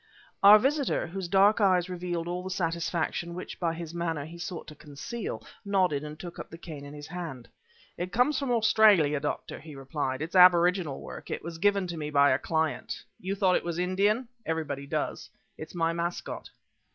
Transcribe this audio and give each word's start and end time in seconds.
Our 0.41 0.57
visitor, 0.57 1.05
whose 1.05 1.27
dark 1.27 1.61
eyes 1.61 1.87
revealed 1.87 2.27
all 2.27 2.41
the 2.41 2.49
satisfaction 2.49 3.35
which, 3.35 3.59
by 3.59 3.75
his 3.75 3.93
manner, 3.93 4.25
he 4.25 4.39
sought 4.39 4.65
to 4.69 4.73
conceal, 4.75 5.43
nodded 5.63 6.03
and 6.03 6.19
took 6.19 6.39
up 6.39 6.49
the 6.49 6.57
cane 6.57 6.83
in 6.83 6.93
his 6.95 7.05
hand. 7.05 7.47
"It 7.99 8.11
comes 8.11 8.39
from 8.39 8.49
Australia, 8.49 9.19
Doctor," 9.19 9.59
he 9.59 9.75
replied; 9.75 10.23
"it's 10.23 10.35
aboriginal 10.35 11.01
work, 11.01 11.29
and 11.29 11.39
was 11.43 11.59
given 11.59 11.85
to 11.85 11.97
me 11.97 12.09
by 12.09 12.31
a 12.31 12.39
client. 12.39 13.03
You 13.19 13.35
thought 13.35 13.57
it 13.57 13.63
was 13.63 13.77
Indian? 13.77 14.27
Everybody 14.43 14.87
does. 14.87 15.29
It's 15.55 15.75
my 15.75 15.93
mascot." 15.93 16.49